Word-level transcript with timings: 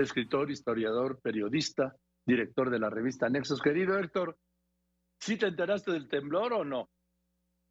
escritor, 0.00 0.50
historiador, 0.50 1.20
periodista, 1.20 1.96
director 2.26 2.70
de 2.70 2.78
la 2.78 2.90
revista 2.90 3.28
Nexos. 3.28 3.60
Querido 3.60 3.98
Héctor, 3.98 4.38
¿sí 5.20 5.36
te 5.36 5.46
enteraste 5.46 5.92
del 5.92 6.08
temblor 6.08 6.52
o 6.52 6.64
no? 6.64 6.90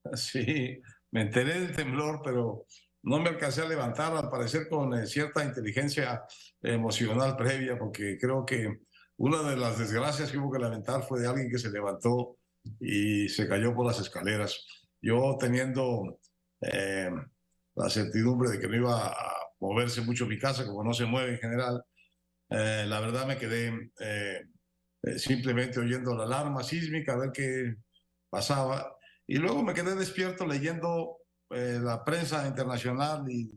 Sí, 0.13 0.81
me 1.11 1.23
enteré 1.23 1.59
del 1.59 1.75
temblor, 1.75 2.21
pero 2.23 2.65
no 3.03 3.19
me 3.19 3.29
alcancé 3.29 3.61
a 3.61 3.67
levantar, 3.67 4.15
al 4.15 4.29
parecer 4.29 4.67
con 4.69 4.93
eh, 4.93 5.05
cierta 5.05 5.43
inteligencia 5.43 6.23
emocional 6.61 7.35
previa, 7.35 7.77
porque 7.77 8.18
creo 8.18 8.46
que 8.46 8.80
una 9.18 9.43
de 9.43 9.57
las 9.57 9.77
desgracias 9.77 10.32
que 10.32 10.38
hubo 10.38 10.52
que 10.52 10.59
lamentar 10.59 11.04
fue 11.04 11.20
de 11.20 11.27
alguien 11.27 11.50
que 11.50 11.57
se 11.57 11.70
levantó 11.70 12.38
y 12.80 13.27
se 13.30 13.48
cayó 13.48 13.73
por 13.73 13.86
las 13.86 14.00
escaleras. 14.00 14.66
Yo 15.02 15.38
teniendo 15.39 16.20
eh, 16.61 17.11
la 17.75 17.89
certidumbre 17.89 18.50
de 18.52 18.59
que 18.59 18.68
no 18.68 18.75
iba 18.75 19.07
a 19.07 19.14
moverse 19.59 20.02
mucho 20.02 20.25
mi 20.25 20.38
casa, 20.38 20.66
como 20.66 20.84
no 20.84 20.93
se 20.93 21.05
mueve 21.05 21.34
en 21.34 21.39
general, 21.39 21.84
eh, 22.50 22.86
la 22.88 23.00
verdad 23.00 23.27
me 23.27 23.38
quedé 23.38 23.91
simplemente 25.17 25.80
oyendo 25.80 26.16
la 26.16 26.26
alarma 26.26 26.63
sísmica, 26.63 27.13
a 27.13 27.17
ver 27.17 27.31
qué 27.31 27.76
pasaba. 28.30 28.95
Y 29.26 29.38
luego 29.38 29.63
me 29.63 29.73
quedé 29.73 29.95
despierto 29.95 30.45
leyendo 30.45 31.20
eh, 31.52 31.80
la 31.81 32.04
prensa 32.04 32.48
internacional 32.48 33.26
y, 33.30 33.49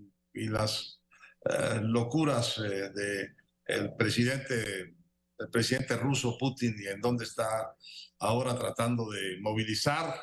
las 0.49 1.01
eh, 1.45 1.81
locuras 1.83 2.57
eh, 2.59 2.91
de 2.91 3.91
presidente 3.99 4.95
el 5.39 5.51
presidente 5.51 5.97
ruso 5.97 6.39
Putin 6.39 6.75
y 6.79 6.87
en 6.87 7.01
dónde 7.01 7.25
está 7.25 7.75
ahora 8.21 8.59
tratando 8.59 9.11
de 9.11 9.39
movilizar 9.41 10.15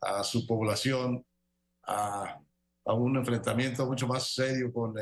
a 0.00 0.24
su 0.24 0.44
población 0.46 1.24
a, 1.86 2.38
a 2.84 2.92
un 2.94 3.16
enfrentamiento 3.16 3.86
mucho 3.86 4.08
más 4.08 4.34
serio 4.34 4.72
con, 4.72 4.94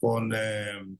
con, 0.00 0.32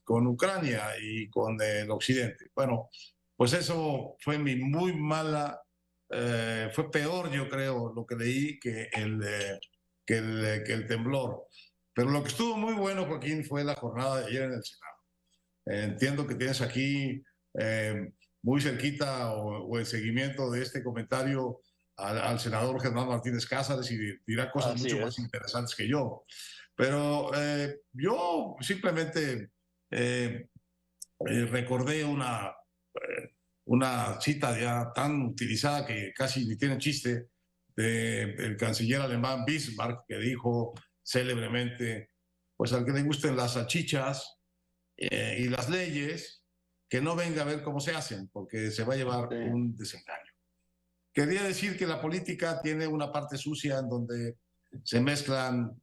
con 0.04 0.27
Ucrania 0.27 0.90
y 1.00 1.28
con 1.30 1.60
el 1.60 1.90
Occidente. 1.90 2.50
Bueno, 2.54 2.90
pues 3.36 3.54
eso 3.54 4.16
fue 4.20 4.38
mi 4.38 4.56
muy 4.56 4.95
mala, 4.95 5.60
fue 6.09 6.90
peor 6.90 7.30
yo 7.30 7.48
creo 7.48 7.93
lo 7.95 8.04
que 8.04 8.16
leí 8.16 8.60
que 8.60 8.90
el, 8.93 9.24
que 10.04 10.18
el, 10.18 10.62
que 10.65 10.73
el 10.74 10.87
temblor. 10.87 11.46
Pero 11.95 12.10
lo 12.10 12.23
que 12.23 12.28
estuvo 12.28 12.56
muy 12.56 12.74
bueno, 12.74 13.06
Joaquín, 13.06 13.45
fue 13.45 13.65
la 13.65 13.74
jornada 13.74 14.21
de 14.21 14.26
ayer 14.26 14.43
en 14.43 14.52
el 14.52 14.65
Senado. 14.65 14.96
entiendo 15.66 16.26
que 16.26 16.34
tienes 16.34 16.60
aquí 16.60 17.23
eh, 17.59 18.12
muy 18.43 18.60
cerquita 18.60 19.32
o, 19.34 19.78
en 19.78 19.87
seguimiento 19.87 20.51
de 20.51 20.62
este 20.62 20.82
comentario 20.82 21.60
al, 21.96 22.40
senador 22.40 22.80
Germán 22.80 23.09
Martínez 23.09 23.46
Cázares 23.46 23.90
y 23.90 23.98
dirá 24.26 24.51
cosas 24.51 24.80
mucho 24.80 24.98
más 25.01 25.18
interesantes 25.18 25.74
que 25.74 25.87
yo. 25.87 26.24
Pero 26.80 27.30
eh, 27.34 27.82
yo 27.92 28.56
simplemente 28.62 29.50
eh, 29.90 30.48
recordé 31.18 32.02
una, 32.02 32.56
una 33.66 34.18
cita 34.18 34.59
ya 34.59 34.90
tan 34.95 35.20
utilizada 35.20 35.84
que 35.84 36.10
casi 36.14 36.48
ni 36.48 36.56
tiene 36.56 36.78
chiste, 36.78 37.28
del 37.76 38.56
canciller 38.56 39.02
alemán 39.02 39.45
Bismarck, 39.46 40.06
que 40.06 40.18
dijo 40.18 40.72
célebremente, 41.02 42.10
pues 42.56 42.72
al 42.72 42.87
que 42.87 42.92
le 42.92 43.02
gusten 43.02 43.37
las 43.37 43.54
salchichas 43.54 44.38
eh, 44.96 45.37
y 45.38 45.48
las 45.48 45.68
leyes, 45.68 46.44
que 46.88 47.02
no 47.02 47.15
venga 47.15 47.42
a 47.42 47.46
ver 47.46 47.62
cómo 47.62 47.80
se 47.80 47.94
hacen, 47.94 48.28
porque 48.28 48.70
se 48.70 48.84
va 48.84 48.94
a 48.94 48.96
llevar 48.96 49.28
un 49.28 49.76
desengaño. 49.76 50.32
Quería 51.12 51.42
decir 51.42 51.76
que 51.76 51.87
la 51.87 52.00
política 52.00 52.60
tiene 52.62 52.87
una 52.87 53.12
parte 53.12 53.37
sucia 53.37 53.78
en 53.78 53.88
donde 53.88 54.37
se 54.82 55.00
mezclan 55.00 55.78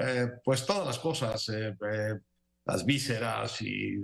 eh, 0.00 0.28
pues 0.44 0.66
todas 0.66 0.86
las 0.86 0.98
cosas, 0.98 1.48
eh, 1.48 1.74
las 2.64 2.84
vísceras 2.84 3.60
y 3.62 3.96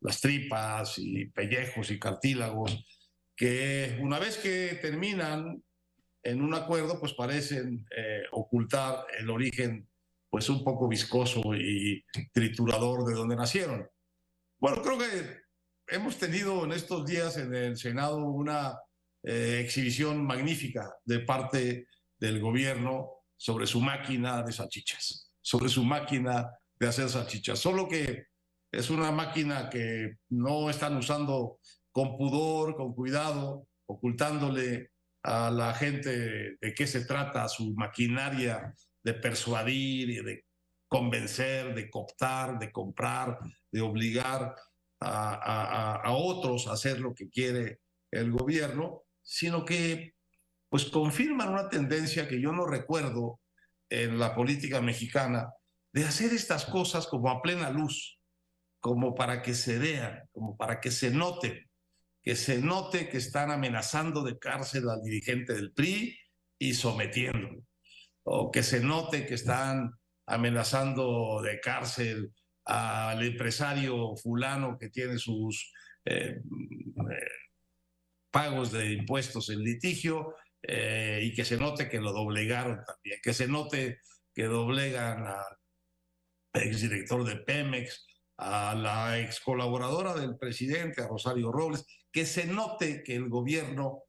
las 0.00 0.20
tripas 0.20 0.98
y 0.98 1.26
pellejos 1.26 1.90
y 1.90 1.98
cartílagos, 1.98 2.84
que 3.34 3.98
una 4.00 4.18
vez 4.18 4.38
que 4.38 4.78
terminan 4.80 5.62
en 6.22 6.42
un 6.42 6.54
acuerdo 6.54 6.98
pues 6.98 7.12
parecen 7.14 7.86
eh, 7.96 8.22
ocultar 8.32 9.06
el 9.18 9.30
origen 9.30 9.88
pues 10.28 10.48
un 10.48 10.64
poco 10.64 10.88
viscoso 10.88 11.40
y 11.54 12.04
triturador 12.32 13.04
de 13.06 13.14
donde 13.14 13.36
nacieron. 13.36 13.88
Bueno, 14.58 14.82
creo 14.82 14.98
que 14.98 15.06
hemos 15.86 16.18
tenido 16.18 16.64
en 16.64 16.72
estos 16.72 17.06
días 17.06 17.36
en 17.36 17.54
el 17.54 17.76
Senado 17.76 18.18
una 18.18 18.78
eh, 19.22 19.60
exhibición 19.64 20.24
magnífica 20.24 20.94
de 21.04 21.20
parte 21.20 21.88
del 22.18 22.40
gobierno 22.40 23.10
sobre 23.36 23.66
su 23.66 23.80
máquina 23.80 24.42
de 24.42 24.52
salchichas, 24.52 25.25
sobre 25.46 25.68
su 25.68 25.84
máquina 25.84 26.50
de 26.76 26.88
hacer 26.88 27.08
salchichas. 27.08 27.60
Solo 27.60 27.86
que 27.86 28.24
es 28.72 28.90
una 28.90 29.12
máquina 29.12 29.70
que 29.70 30.16
no 30.30 30.68
están 30.68 30.96
usando 30.96 31.60
con 31.92 32.16
pudor, 32.16 32.74
con 32.74 32.92
cuidado, 32.92 33.68
ocultándole 33.86 34.90
a 35.22 35.52
la 35.52 35.72
gente 35.72 36.56
de 36.60 36.74
qué 36.74 36.88
se 36.88 37.04
trata 37.04 37.48
su 37.48 37.74
maquinaria 37.76 38.74
de 39.04 39.14
persuadir 39.14 40.10
y 40.10 40.16
de 40.16 40.44
convencer, 40.88 41.76
de 41.76 41.90
cooptar, 41.90 42.58
de 42.58 42.72
comprar, 42.72 43.38
de 43.70 43.80
obligar 43.82 44.52
a, 44.98 46.00
a, 46.02 46.10
otros 46.10 46.66
a 46.66 46.72
hacer 46.72 46.98
lo 46.98 47.14
que 47.14 47.28
quiere 47.28 47.82
el 48.10 48.32
gobierno, 48.32 49.04
sino 49.22 49.64
que 49.64 50.14
pues 50.68 50.86
confirman 50.86 51.50
una 51.50 51.68
tendencia 51.68 52.26
que 52.26 52.40
yo 52.40 52.50
no 52.50 52.66
recuerdo 52.66 53.38
en 53.90 54.18
la 54.18 54.34
política 54.34 54.80
mexicana 54.80 55.52
de 55.92 56.04
hacer 56.04 56.32
estas 56.32 56.64
cosas 56.64 57.06
como 57.06 57.30
a 57.30 57.40
plena 57.42 57.70
luz, 57.70 58.18
como 58.80 59.14
para 59.14 59.42
que 59.42 59.54
se 59.54 59.78
vean, 59.78 60.28
como 60.32 60.56
para 60.56 60.80
que 60.80 60.90
se 60.90 61.10
noten 61.10 61.66
que 62.26 62.34
se 62.34 62.60
note 62.60 63.08
que 63.08 63.18
están 63.18 63.52
amenazando 63.52 64.24
de 64.24 64.36
cárcel 64.36 64.90
al 64.90 65.00
dirigente 65.00 65.54
del 65.54 65.70
PRI 65.70 66.18
y 66.58 66.74
sometiéndolo, 66.74 67.62
o 68.24 68.50
que 68.50 68.64
se 68.64 68.80
note 68.80 69.26
que 69.26 69.34
están 69.34 69.92
amenazando 70.26 71.40
de 71.40 71.60
cárcel 71.60 72.32
al 72.64 73.24
empresario 73.24 74.16
fulano 74.16 74.76
que 74.76 74.88
tiene 74.88 75.18
sus 75.18 75.72
eh, 76.04 76.40
eh, 76.40 77.28
pagos 78.32 78.72
de 78.72 78.94
impuestos 78.94 79.48
en 79.50 79.62
litigio 79.62 80.34
eh, 80.68 81.20
y 81.22 81.34
que 81.34 81.44
se 81.44 81.56
note 81.56 81.88
que 81.88 82.00
lo 82.00 82.12
doblegaron 82.12 82.82
también, 82.84 83.20
que 83.22 83.32
se 83.32 83.46
note 83.46 84.00
que 84.34 84.44
doblegan 84.44 85.26
al 85.26 86.62
exdirector 86.62 87.24
de 87.24 87.36
Pemex, 87.36 88.06
a 88.38 88.74
la 88.74 89.18
ex 89.20 89.40
colaboradora 89.40 90.14
del 90.14 90.36
presidente, 90.36 91.02
a 91.02 91.08
Rosario 91.08 91.52
Robles, 91.52 91.86
que 92.12 92.26
se 92.26 92.46
note 92.46 93.02
que 93.02 93.14
el 93.14 93.28
gobierno 93.28 94.02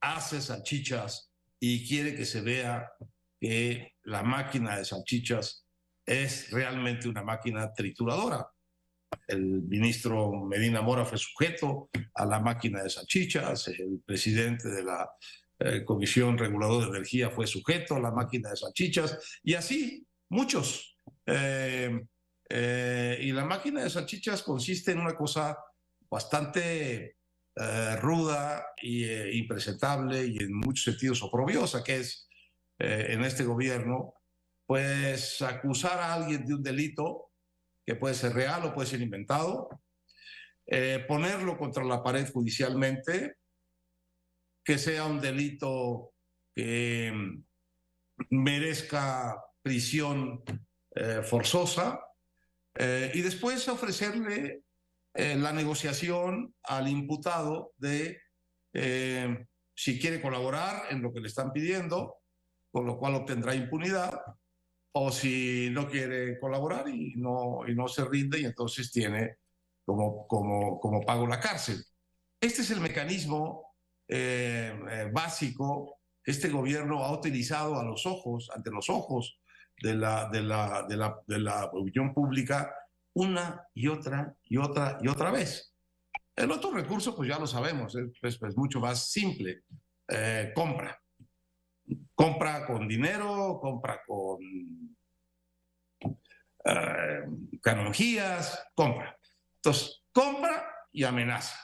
hace 0.00 0.40
salchichas 0.40 1.30
y 1.60 1.86
quiere 1.86 2.14
que 2.14 2.26
se 2.26 2.40
vea 2.40 2.90
que 3.40 3.92
la 4.02 4.22
máquina 4.22 4.76
de 4.76 4.84
salchichas 4.84 5.66
es 6.04 6.50
realmente 6.50 7.08
una 7.08 7.22
máquina 7.22 7.72
trituradora. 7.72 8.46
El 9.28 9.62
ministro 9.62 10.44
Medina 10.44 10.82
Mora 10.82 11.04
fue 11.04 11.18
sujeto 11.18 11.88
a 12.14 12.26
la 12.26 12.40
máquina 12.40 12.82
de 12.82 12.90
salchichas, 12.90 13.68
el 13.68 14.02
presidente 14.04 14.68
de 14.68 14.82
la 14.82 15.08
eh, 15.64 15.84
Comisión 15.84 16.36
Reguladora 16.36 16.86
de 16.86 16.90
Energía 16.98 17.30
fue 17.30 17.46
sujeto 17.46 17.96
a 17.96 18.00
la 18.00 18.10
máquina 18.10 18.50
de 18.50 18.56
salchichas 18.56 19.40
y 19.42 19.54
así 19.54 20.06
muchos. 20.28 20.98
Eh, 21.26 22.04
eh, 22.48 23.18
y 23.20 23.32
la 23.32 23.44
máquina 23.44 23.82
de 23.82 23.90
salchichas 23.90 24.42
consiste 24.42 24.92
en 24.92 25.00
una 25.00 25.14
cosa 25.14 25.56
bastante 26.10 27.16
ruda 28.00 28.66
eh, 28.82 29.30
impresentable 29.32 30.26
y 30.26 30.38
en 30.38 30.52
muchos 30.52 30.86
sentidos 30.86 31.22
oprobiosa, 31.22 31.84
que 31.84 31.98
es 31.98 32.28
en 32.76 33.22
este 33.22 33.44
gobierno, 33.44 34.14
pues 34.66 35.40
acusar 35.40 36.00
a 36.00 36.14
alguien 36.14 36.44
de 36.44 36.54
un 36.54 36.62
delito 36.64 37.30
que 37.86 37.94
puede 37.94 38.16
ser 38.16 38.32
real 38.32 38.64
o 38.64 38.74
puede 38.74 38.88
ser 38.88 39.00
inventado, 39.00 39.68
ponerlo 41.06 41.56
contra 41.56 41.84
la 41.84 42.02
pared 42.02 42.28
judicialmente, 42.28 43.36
que 44.64 44.78
sea 44.78 45.04
un 45.04 45.20
delito 45.20 46.12
que 46.54 47.12
mm, 47.12 47.44
merezca 48.30 49.40
prisión 49.62 50.42
forzosa 51.24 52.00
eh, 52.76 53.12
y 53.14 53.20
después 53.20 53.68
ofrecerle 53.68 54.62
eh, 55.14 55.36
la 55.36 55.52
negociación 55.52 56.54
al 56.64 56.88
imputado 56.88 57.72
de 57.76 58.20
eh, 58.72 59.46
si 59.72 60.00
quiere 60.00 60.20
colaborar 60.20 60.86
en 60.90 61.00
lo 61.02 61.12
que 61.12 61.20
le 61.20 61.28
están 61.28 61.52
pidiendo, 61.52 62.16
con 62.72 62.84
lo 62.84 62.98
cual 62.98 63.14
obtendrá 63.14 63.54
impunidad, 63.54 64.20
o 64.92 65.12
si 65.12 65.70
no 65.70 65.88
quiere 65.88 66.38
colaborar 66.40 66.88
y 66.88 67.14
no, 67.16 67.60
y 67.66 67.74
no 67.74 67.86
se 67.86 68.04
rinde 68.04 68.40
y 68.40 68.44
entonces 68.44 68.90
tiene 68.90 69.36
como, 69.84 70.26
como, 70.26 70.80
como 70.80 71.00
pago 71.02 71.26
la 71.26 71.40
cárcel. 71.40 71.84
Este 72.40 72.62
es 72.62 72.70
el 72.70 72.80
mecanismo 72.80 73.73
básico 75.12 75.98
que 76.22 76.30
este 76.30 76.48
gobierno 76.48 77.04
ha 77.04 77.12
utilizado 77.12 77.78
a 77.78 77.84
los 77.84 78.06
ojos, 78.06 78.50
ante 78.54 78.70
los 78.70 78.88
ojos 78.88 79.38
de 79.82 79.94
la, 79.94 80.28
de 80.30 80.42
la, 80.42 80.86
de 81.26 81.38
la, 81.38 81.64
opinión 81.66 82.14
pública 82.14 82.74
una 83.14 83.66
y 83.74 83.88
otra 83.88 84.34
y 84.44 84.56
otra 84.56 84.98
y 85.00 85.08
otra 85.08 85.30
vez. 85.30 85.74
El 86.34 86.50
otro 86.50 86.72
recurso, 86.72 87.14
pues 87.14 87.28
ya 87.28 87.38
lo 87.38 87.46
sabemos, 87.46 87.94
es, 87.94 88.56
mucho 88.56 88.80
más 88.80 89.10
simple. 89.10 89.62
Eh, 90.08 90.52
compra. 90.54 91.00
Compra 92.14 92.66
con 92.66 92.88
dinero, 92.88 93.58
compra 93.60 94.00
con 94.04 94.96
eh, 96.64 97.24
canonjías, 97.62 98.66
compra. 98.74 99.16
Entonces, 99.56 100.02
compra 100.12 100.66
y 100.90 101.04
amenaza. 101.04 101.56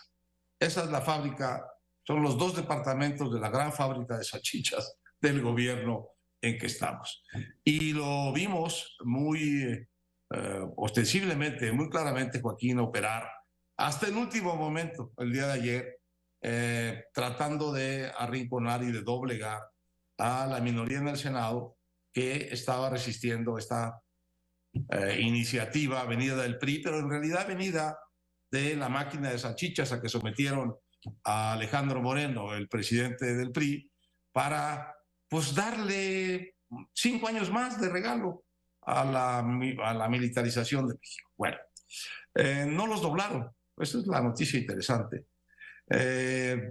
Esa 0.59 0.85
es 0.85 0.91
la 0.91 1.01
fábrica, 1.01 1.67
son 2.11 2.25
los 2.25 2.37
dos 2.37 2.57
departamentos 2.57 3.33
de 3.33 3.39
la 3.39 3.51
gran 3.51 3.73
fábrica 3.73 4.19
de 4.19 4.25
salchichas 4.25 4.99
del 5.21 5.41
gobierno 5.43 6.09
en 6.43 6.59
que 6.59 6.67
estamos. 6.67 7.23
Y 7.63 7.93
lo 7.93 8.33
vimos 8.33 8.97
muy 9.05 9.87
eh, 10.35 10.67
ostensiblemente, 10.77 11.71
muy 11.71 11.89
claramente, 11.89 12.41
Joaquín, 12.41 12.81
operar 12.81 13.31
hasta 13.77 14.09
el 14.09 14.17
último 14.17 14.57
momento, 14.57 15.13
el 15.19 15.33
día 15.33 15.47
de 15.47 15.53
ayer, 15.53 16.01
eh, 16.43 17.05
tratando 17.15 17.71
de 17.71 18.11
arrinconar 18.19 18.83
y 18.83 18.91
de 18.91 19.03
doblegar 19.03 19.63
a 20.19 20.49
la 20.49 20.59
minoría 20.59 20.99
en 20.99 21.07
el 21.07 21.17
Senado 21.17 21.77
que 22.13 22.49
estaba 22.51 22.91
resistiendo 22.91 23.57
esta 23.57 24.03
eh, 24.75 25.21
iniciativa 25.21 26.03
venida 26.07 26.35
del 26.43 26.59
PRI, 26.59 26.83
pero 26.83 26.99
en 26.99 27.09
realidad 27.09 27.47
venida 27.47 27.97
de 28.51 28.75
la 28.75 28.89
máquina 28.89 29.31
de 29.31 29.39
salchichas 29.39 29.93
a 29.93 30.01
que 30.03 30.09
sometieron 30.09 30.75
a 31.25 31.53
Alejandro 31.53 32.03
Moreno, 32.03 32.55
el 32.55 32.69
presidente 32.69 33.35
del 33.35 33.53
PRI, 33.53 33.91
para 34.33 34.95
pues 35.29 35.55
darle 35.55 36.57
cinco 36.93 37.29
años 37.29 37.51
más 37.51 37.81
de 37.81 37.89
regalo 37.89 38.45
a 38.83 39.05
la, 39.05 39.39
a 39.39 39.95
la 39.95 40.09
militarización 40.09 40.89
de 40.89 40.95
México. 40.95 41.31
Bueno, 41.37 41.57
eh, 42.35 42.67
no 42.69 42.87
los 42.87 43.03
doblaron. 43.03 43.51
Esa 43.77 43.99
es 43.99 44.07
la 44.07 44.21
noticia 44.21 44.59
interesante. 44.59 45.27
Eh, 45.89 46.71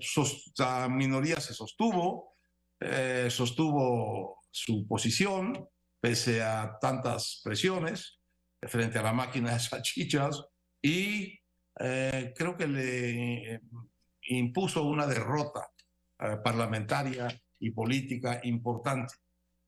la 0.57 0.87
minoría 0.89 1.39
se 1.39 1.53
sostuvo, 1.53 2.37
eh, 2.79 3.27
sostuvo 3.29 4.41
su 4.51 4.87
posición 4.87 5.67
pese 5.99 6.41
a 6.41 6.77
tantas 6.79 7.41
presiones 7.43 8.19
frente 8.61 8.99
a 8.99 9.03
la 9.03 9.13
máquina 9.13 9.53
de 9.53 9.59
salchichas 9.59 10.41
y 10.81 11.37
creo 11.75 12.57
que 12.57 12.67
le 12.67 13.61
impuso 14.37 14.83
una 14.83 15.05
derrota 15.05 15.67
parlamentaria 16.43 17.27
y 17.59 17.71
política 17.71 18.39
importante 18.43 19.15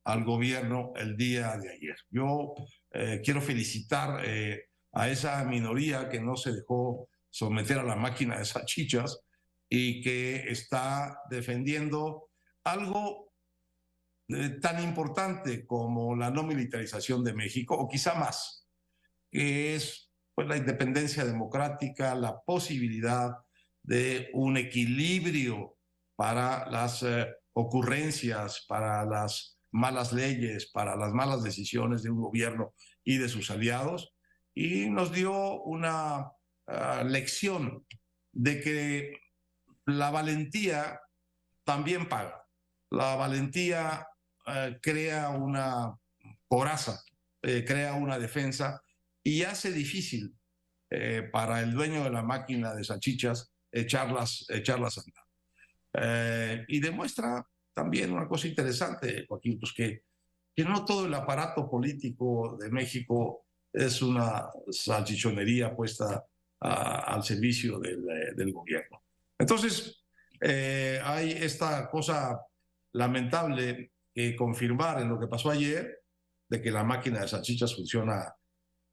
al 0.04 0.24
gobierno 0.24 0.94
el 0.96 1.16
día 1.16 1.58
de 1.58 1.72
ayer. 1.72 1.96
Yo 2.10 2.54
eh, 2.92 3.22
quiero 3.24 3.42
felicitar 3.42 4.22
eh, 4.26 4.66
a 4.94 5.10
esa 5.10 5.44
minoría 5.46 6.10
que 6.10 6.20
no 6.20 6.36
se 6.36 6.52
dejó 6.52 7.08
someter 7.30 7.80
a 7.80 7.84
la 7.84 7.96
máquina 7.96 8.38
de 8.38 8.46
salchichas 8.46 9.22
y 9.70 10.02
que 10.02 10.52
está 10.52 11.22
defendiendo 11.30 12.30
algo 12.64 13.32
eh, 14.28 14.58
tan 14.62 14.84
importante 14.84 15.66
como 15.66 16.16
la 16.16 16.30
no 16.30 16.44
militarización 16.44 17.24
de 17.24 17.34
México, 17.34 17.76
o 17.76 17.88
quizá 17.88 18.16
más, 18.16 18.68
que 19.30 19.76
es 19.76 20.12
pues, 20.34 20.48
la 20.48 20.58
independencia 20.58 21.24
democrática, 21.24 22.16
la 22.16 22.42
posibilidad 22.42 23.32
de 23.84 24.30
un 24.34 24.58
equilibrio 24.58 25.78
para 26.16 26.70
las 26.70 27.04
ocurrencias, 27.54 28.66
para 28.68 29.06
las 29.06 29.60
malas 29.72 30.14
leyes, 30.14 30.70
para 30.72 30.96
las 30.96 31.14
malas 31.14 31.44
decisiones 31.44 32.04
de 32.04 32.12
un 32.12 32.22
gobierno 32.22 32.74
y 33.04 33.18
de 33.18 33.30
sus 33.30 33.50
aliados, 33.50 34.14
y 34.54 34.90
nos 34.90 35.12
dio 35.12 35.62
una 35.64 36.32
ah, 36.68 37.04
lección 37.06 37.86
de 38.34 38.62
que 38.62 39.14
la 39.86 40.12
valentía 40.12 41.00
también 41.64 42.08
paga. 42.08 42.44
La 42.92 43.16
valentía 43.16 44.08
eh, 44.48 44.78
crea 44.82 45.30
una 45.30 45.96
coraza, 46.48 47.02
eh, 47.42 47.64
crea 47.66 47.94
una 47.94 48.20
defensa 48.20 48.82
y 49.24 49.44
hace 49.44 49.72
difícil 49.72 50.36
eh, 50.90 51.30
para 51.32 51.62
el 51.62 51.74
dueño 51.74 52.04
de 52.04 52.10
la 52.10 52.24
máquina 52.24 52.74
de 52.74 52.84
salchichas 52.84 53.51
echarlas, 53.72 54.46
echarlas 54.50 54.98
a 54.98 55.02
andar. 55.02 56.66
y 56.68 56.80
demuestra 56.80 57.46
también 57.74 58.12
una 58.12 58.28
cosa 58.28 58.48
interesante, 58.48 59.26
Joaquín, 59.28 59.60
pues 59.60 59.74
que, 59.74 60.04
que 60.56 60.64
no 60.64 60.84
todo 60.86 61.06
el 61.06 61.14
aparato 61.14 61.70
político 61.70 62.58
de 62.60 62.70
México 62.70 63.46
es 63.72 64.02
una 64.02 64.50
salchichonería 64.70 65.76
puesta 65.76 66.26
al 66.60 67.24
servicio 67.24 67.80
del, 67.80 68.08
eh, 68.10 68.34
del, 68.36 68.54
gobierno. 68.54 69.02
Entonces, 69.40 70.04
eh, 70.40 71.02
hay 71.04 71.32
esta 71.32 71.90
cosa 71.90 72.40
lamentable 72.94 73.94
que 74.14 74.36
confirmar 74.36 75.02
en 75.02 75.10
lo 75.10 75.20
que 75.20 75.28
pasó 75.28 75.50
ayer, 75.50 76.04
de 76.48 76.62
que 76.62 76.70
la 76.70 76.84
máquina 76.84 77.22
de 77.22 77.30
salchichas 77.30 77.76
funciona 77.76 78.36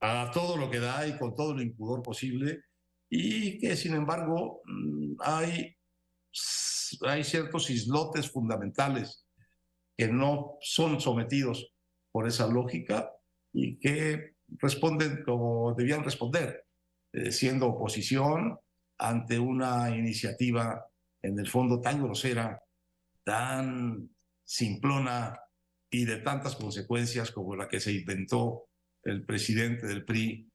a 0.01 0.31
todo 0.33 0.57
lo 0.57 0.71
que 0.71 0.79
da 0.79 1.07
y 1.07 1.19
con 1.19 1.35
todo 1.35 1.53
el 1.53 1.63
impudor 1.63 2.03
posible, 2.03 2.63
y 3.11 3.59
que 3.59 3.77
sin 3.77 3.95
embargo 3.95 4.61
mm, 4.65 5.15
hay 5.21 5.75
hay 7.07 7.25
ciertos 7.25 7.71
islotes 7.71 8.31
fundamentales 8.31 9.27
que 9.97 10.09
no 10.09 10.57
son 10.61 11.01
sometidos 11.01 11.73
por 12.13 12.27
esa 12.27 12.47
lógica 12.47 13.11
y 13.53 13.79
que 13.79 14.35
responden 14.49 15.23
como 15.25 15.75
debían 15.75 16.05
responder, 16.05 16.65
eh, 17.13 17.33
siendo 17.33 17.67
oposición 17.67 18.59
ante 18.99 19.39
una 19.39 19.95
iniciativa 19.95 20.87
en 21.23 21.39
el 21.39 21.49
fondo 21.49 21.81
tan 21.81 22.03
grosera, 22.03 22.63
tan 23.25 24.09
simplona 24.45 25.39
y 25.91 26.05
de 26.05 26.19
tantas 26.19 26.57
consecuencias 26.57 27.31
como 27.31 27.57
la 27.57 27.69
que 27.69 27.81
se 27.81 27.93
inventó 27.93 28.69
el 29.03 29.25
presidente 29.25 29.87
del 29.87 30.05
PRI, 30.05 30.51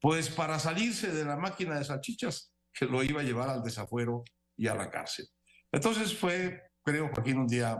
pues 0.00 0.30
para 0.30 0.58
salirse 0.58 1.12
de 1.12 1.24
la 1.24 1.36
máquina 1.36 1.78
de 1.78 1.84
salchichas 1.84 2.52
que 2.72 2.86
lo 2.86 3.02
iba 3.02 3.20
a 3.20 3.24
llevar 3.24 3.48
al 3.48 3.62
desafuero 3.62 4.24
y 4.56 4.68
a 4.68 4.74
la 4.74 4.90
cárcel. 4.90 5.26
Entonces 5.72 6.16
fue, 6.16 6.62
creo, 6.84 7.10
Joaquín, 7.12 7.38
un 7.38 7.46
día 7.46 7.76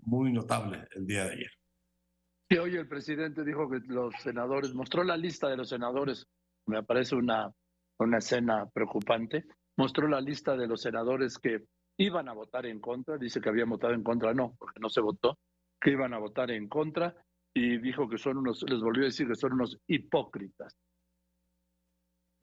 muy 0.00 0.32
notable 0.32 0.86
el 0.94 1.06
día 1.06 1.24
de 1.24 1.32
ayer. 1.32 1.50
Sí, 2.50 2.58
hoy 2.58 2.76
el 2.76 2.88
presidente 2.88 3.44
dijo 3.44 3.68
que 3.70 3.80
los 3.86 4.14
senadores, 4.22 4.74
mostró 4.74 5.02
la 5.04 5.16
lista 5.16 5.48
de 5.48 5.56
los 5.56 5.70
senadores, 5.70 6.26
me 6.66 6.82
parece 6.82 7.14
una, 7.14 7.50
una 7.98 8.18
escena 8.18 8.68
preocupante, 8.72 9.44
mostró 9.76 10.06
la 10.06 10.20
lista 10.20 10.56
de 10.56 10.66
los 10.66 10.82
senadores 10.82 11.38
que 11.38 11.64
iban 11.98 12.28
a 12.28 12.34
votar 12.34 12.66
en 12.66 12.80
contra, 12.80 13.16
dice 13.16 13.40
que 13.40 13.48
habían 13.48 13.70
votado 13.70 13.94
en 13.94 14.02
contra, 14.02 14.34
no, 14.34 14.54
porque 14.58 14.80
no 14.80 14.90
se 14.90 15.00
votó, 15.00 15.38
que 15.80 15.90
iban 15.90 16.12
a 16.14 16.18
votar 16.18 16.50
en 16.50 16.68
contra 16.68 17.14
y 17.54 17.78
dijo 17.78 18.08
que 18.08 18.18
son 18.18 18.38
unos, 18.38 18.62
les 18.68 18.80
volvió 18.80 19.02
a 19.02 19.06
decir 19.06 19.26
que 19.26 19.34
son 19.34 19.54
unos 19.54 19.78
hipócritas. 19.86 20.76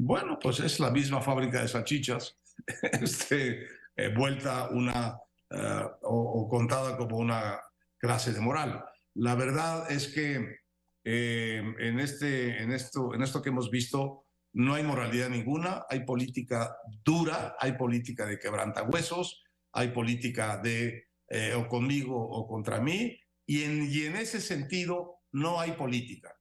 Bueno, 0.01 0.39
pues 0.41 0.61
es 0.61 0.79
la 0.79 0.91
misma 0.91 1.21
fábrica 1.21 1.61
de 1.61 1.67
salchichas. 1.67 2.37
Este, 3.01 3.67
eh, 3.95 4.13
vuelta 4.15 4.69
una 4.69 5.17
eh, 5.49 5.83
o, 6.03 6.47
contada 6.49 6.95
como 6.97 7.17
una 7.17 7.59
clase 7.97 8.31
de 8.31 8.39
moral. 8.39 8.85
La 9.15 9.35
verdad 9.35 9.91
es 9.91 10.07
que 10.07 10.57
eh, 11.03 11.63
en, 11.79 11.99
este, 11.99 12.61
en, 12.61 12.71
esto, 12.71 13.13
en 13.13 13.23
esto 13.23 13.41
que 13.41 13.49
hemos 13.49 13.69
visto 13.69 14.25
no 14.53 14.75
hay 14.75 14.83
moralidad 14.83 15.29
ninguna, 15.29 15.85
hay 15.89 16.05
política 16.05 16.77
dura, 17.03 17.55
hay 17.59 17.73
política 17.73 18.25
de 18.25 18.39
quebrantahuesos, 18.39 19.43
hay 19.73 19.89
política 19.89 20.57
de 20.57 21.07
o 21.55 21.67
conmigo 21.67 22.17
o 22.19 22.47
contra 22.47 22.81
mí, 22.81 23.19
y 23.45 23.63
en 23.63 24.15
ese 24.15 24.41
sentido 24.41 25.19
no 25.31 25.59
hay 25.59 25.73
política. 25.73 26.35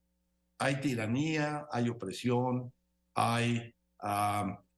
Hay 0.59 0.81
tiranía, 0.81 1.67
hay 1.71 1.91
opresión, 1.91 2.73
hay 3.19 3.75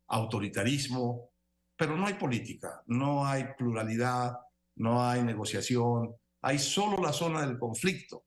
autoritarismo, 0.09 1.30
pero 1.76 1.94
no 1.97 2.06
hay 2.06 2.14
política, 2.14 2.82
no 2.87 3.26
hay 3.26 3.44
pluralidad, 3.56 4.32
no 4.76 5.06
hay 5.06 5.23
negociación, 5.23 6.16
hay 6.42 6.59
solo 6.59 7.02
la 7.02 7.12
zona 7.12 7.47
del 7.47 7.59
conflicto 7.59 8.25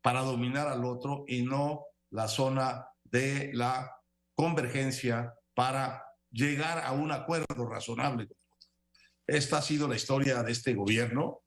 para 0.00 0.22
dominar 0.22 0.68
al 0.68 0.84
otro 0.84 1.24
y 1.26 1.42
no 1.42 1.86
la 2.10 2.28
zona 2.28 2.86
de 3.02 3.50
la 3.52 3.90
convergencia 4.34 5.34
para 5.54 6.04
llegar 6.30 6.84
a 6.84 6.92
un 6.92 7.10
acuerdo 7.10 7.68
razonable. 7.68 8.28
Esta 9.26 9.58
ha 9.58 9.62
sido 9.62 9.88
la 9.88 9.96
historia 9.96 10.42
de 10.44 10.52
este 10.52 10.72
gobierno 10.72 11.42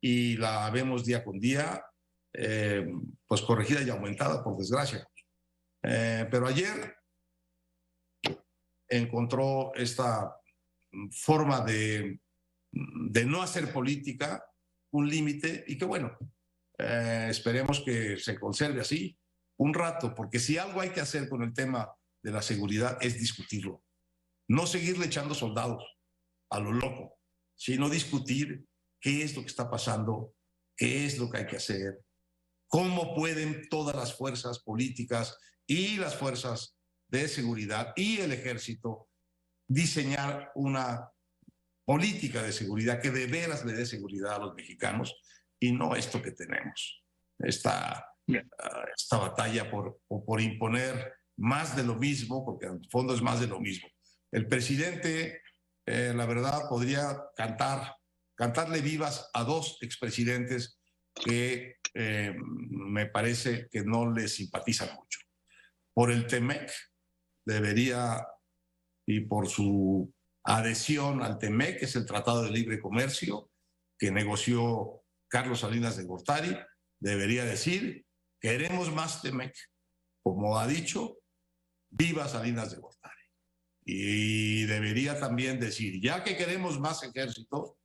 y 0.00 0.36
la 0.36 0.70
vemos 0.70 1.04
día 1.04 1.24
con 1.24 1.40
día, 1.40 1.84
eh, 2.32 2.86
pues 3.26 3.42
corregida 3.42 3.82
y 3.82 3.90
aumentada, 3.90 4.44
por 4.44 4.56
desgracia. 4.56 5.06
Eh, 5.82 6.28
pero 6.30 6.46
ayer 6.46 6.96
encontró 8.88 9.72
esta 9.74 10.36
forma 11.10 11.60
de, 11.62 12.20
de 12.70 13.24
no 13.24 13.42
hacer 13.42 13.72
política 13.72 14.44
un 14.92 15.08
límite 15.08 15.64
y 15.66 15.76
que 15.76 15.84
bueno, 15.84 16.16
eh, 16.78 17.28
esperemos 17.30 17.80
que 17.80 18.16
se 18.18 18.38
conserve 18.38 18.80
así 18.80 19.18
un 19.58 19.72
rato, 19.72 20.14
porque 20.14 20.38
si 20.38 20.58
algo 20.58 20.80
hay 20.80 20.90
que 20.90 21.00
hacer 21.00 21.28
con 21.28 21.42
el 21.42 21.54
tema 21.54 21.90
de 22.22 22.30
la 22.30 22.42
seguridad 22.42 22.98
es 23.00 23.18
discutirlo. 23.18 23.82
No 24.48 24.66
seguirle 24.66 25.06
echando 25.06 25.34
soldados 25.34 25.84
a 26.50 26.60
lo 26.60 26.72
loco, 26.72 27.18
sino 27.56 27.88
discutir 27.88 28.66
qué 29.00 29.22
es 29.22 29.34
lo 29.34 29.42
que 29.42 29.48
está 29.48 29.70
pasando, 29.70 30.34
qué 30.76 31.06
es 31.06 31.18
lo 31.18 31.30
que 31.30 31.38
hay 31.38 31.46
que 31.46 31.56
hacer, 31.56 32.00
cómo 32.68 33.14
pueden 33.14 33.68
todas 33.68 33.96
las 33.96 34.14
fuerzas 34.14 34.58
políticas 34.60 35.38
y 35.66 35.96
las 35.96 36.16
fuerzas 36.16 36.75
de 37.08 37.28
seguridad 37.28 37.92
y 37.96 38.18
el 38.18 38.32
ejército 38.32 39.08
diseñar 39.68 40.52
una 40.54 41.10
política 41.84 42.42
de 42.42 42.52
seguridad 42.52 43.00
que 43.00 43.10
de 43.10 43.26
veras 43.26 43.64
le 43.64 43.72
dé 43.72 43.86
seguridad 43.86 44.34
a 44.34 44.38
los 44.38 44.54
mexicanos 44.54 45.16
y 45.58 45.72
no 45.72 45.94
esto 45.94 46.20
que 46.20 46.32
tenemos, 46.32 47.04
esta, 47.38 47.98
ah, 47.98 48.84
esta 48.94 49.18
batalla 49.18 49.70
por, 49.70 50.00
por 50.08 50.40
imponer 50.40 51.14
más 51.38 51.76
de 51.76 51.84
lo 51.84 51.94
mismo, 51.94 52.44
porque 52.44 52.66
en 52.66 52.80
el 52.82 52.90
fondo 52.90 53.14
es 53.14 53.22
más 53.22 53.40
de 53.40 53.46
lo 53.46 53.60
mismo. 53.60 53.88
El 54.32 54.48
presidente, 54.48 55.42
eh, 55.86 56.12
la 56.14 56.26
verdad, 56.26 56.68
podría 56.68 57.22
cantar, 57.36 57.94
cantarle 58.34 58.80
vivas 58.80 59.30
a 59.32 59.44
dos 59.44 59.78
expresidentes 59.80 60.80
que 61.14 61.76
eh, 61.94 62.34
me 62.38 63.06
parece 63.06 63.68
que 63.70 63.82
no 63.82 64.10
le 64.12 64.28
simpatizan 64.28 64.94
mucho. 64.94 65.20
Por 65.94 66.10
el 66.10 66.26
TEMEC 66.26 66.70
debería, 67.46 68.26
y 69.06 69.20
por 69.20 69.48
su 69.48 70.12
adhesión 70.44 71.22
al 71.22 71.38
TEMEC, 71.38 71.78
que 71.78 71.84
es 71.86 71.96
el 71.96 72.04
Tratado 72.04 72.42
de 72.42 72.50
Libre 72.50 72.80
Comercio 72.80 73.50
que 73.98 74.10
negoció 74.10 75.04
Carlos 75.28 75.60
Salinas 75.60 75.96
de 75.96 76.04
Gortari, 76.04 76.56
debería 77.00 77.44
decir, 77.44 78.04
queremos 78.40 78.92
más 78.92 79.22
TEMEC, 79.22 79.54
como 80.22 80.58
ha 80.58 80.66
dicho, 80.66 81.18
viva 81.90 82.28
Salinas 82.28 82.72
de 82.72 82.78
Gortari. 82.78 83.14
Y 83.84 84.64
debería 84.66 85.18
también 85.18 85.58
decir, 85.58 86.00
ya 86.02 86.22
que 86.22 86.36
queremos 86.36 86.78
más 86.78 87.02
ejército, 87.02 87.78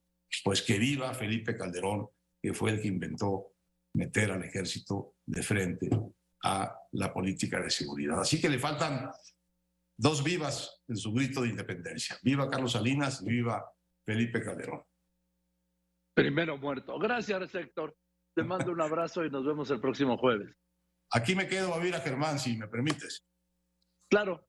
pues 0.44 0.62
que 0.62 0.80
viva 0.80 1.14
Felipe 1.14 1.56
Calderón, 1.56 2.08
que 2.42 2.54
fue 2.54 2.72
el 2.72 2.82
que 2.82 2.88
inventó 2.88 3.54
meter 3.94 4.32
al 4.32 4.44
ejército 4.44 5.16
de 5.26 5.44
frente 5.44 5.90
a 6.44 6.76
la 6.94 7.14
política 7.14 7.62
de 7.62 7.70
seguridad. 7.70 8.20
Así 8.20 8.42
que 8.42 8.50
le 8.50 8.58
faltan 8.58 9.12
dos 10.02 10.24
vivas 10.24 10.84
en 10.88 10.98
su 10.98 11.14
grito 11.14 11.44
de 11.44 11.50
independencia. 11.50 12.18
Viva 12.24 12.50
Carlos 12.50 12.72
Salinas 12.72 13.22
y 13.22 13.30
viva 13.30 13.72
Felipe 14.04 14.44
Calderón. 14.44 14.84
Primero 16.16 16.58
muerto. 16.58 16.98
Gracias, 16.98 17.54
Héctor. 17.54 17.96
Te 18.36 18.44
mando 18.44 18.72
un 18.72 18.82
abrazo 18.82 19.24
y 19.24 19.30
nos 19.30 19.46
vemos 19.46 19.70
el 19.70 19.80
próximo 19.80 20.18
jueves. 20.18 20.56
Aquí 21.12 21.36
me 21.36 21.48
quedo 21.48 21.74
a 21.74 21.78
vivir 21.78 21.96
a 21.96 22.00
Germán, 22.00 22.40
si 22.40 22.58
me 22.58 22.68
permites. 22.68 23.24
Claro. 24.10 24.44